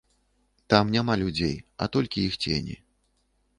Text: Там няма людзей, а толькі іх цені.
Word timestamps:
Там 0.73 0.93
няма 0.95 1.17
людзей, 1.23 1.53
а 1.77 1.91
толькі 1.99 2.27
іх 2.31 2.41
цені. 2.43 2.75